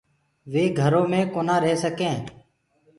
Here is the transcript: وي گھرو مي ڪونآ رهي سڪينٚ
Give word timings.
وي 0.51 0.63
گھرو 0.79 1.01
مي 1.11 1.21
ڪونآ 1.33 1.55
رهي 1.63 1.75
سڪينٚ 1.83 2.21